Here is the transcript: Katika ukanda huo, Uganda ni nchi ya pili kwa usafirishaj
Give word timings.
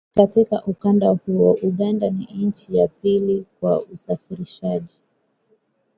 Katika 0.15 0.63
ukanda 0.67 1.09
huo, 1.09 1.57
Uganda 1.61 2.09
ni 2.09 2.27
nchi 2.35 2.77
ya 2.77 2.87
pili 2.87 3.45
kwa 3.59 3.79
usafirishaj 3.83 4.83